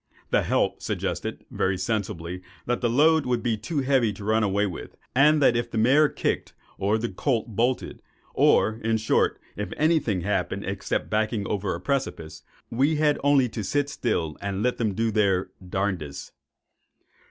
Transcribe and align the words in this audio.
The 0.31 0.41
"help" 0.41 0.81
suggested 0.81 1.45
very 1.51 1.77
sensibly 1.77 2.41
that 2.65 2.81
the 2.81 2.89
load 2.89 3.27
would 3.27 3.43
be 3.43 3.55
too 3.55 3.81
heavy 3.81 4.11
to 4.13 4.23
run 4.23 4.41
away 4.41 4.65
with, 4.65 4.97
and 5.13 5.39
that 5.43 5.55
if 5.55 5.69
the 5.69 5.77
mare 5.77 6.09
kicked, 6.09 6.53
or 6.79 6.97
the 6.97 7.07
colt 7.07 7.55
bolted—or, 7.55 8.77
in 8.83 8.97
short, 8.97 9.39
if 9.55 9.71
any 9.77 9.99
thing 9.99 10.21
happened, 10.21 10.65
except 10.65 11.11
backing 11.11 11.45
over 11.45 11.75
a 11.75 11.79
precipice, 11.79 12.41
we 12.71 12.95
had 12.95 13.19
only 13.23 13.47
to 13.49 13.63
sit 13.63 13.89
still 13.89 14.37
and 14.41 14.63
let 14.63 14.77
them 14.79 14.95
do 14.95 15.11
their 15.11 15.51
"darndest." 15.63 16.31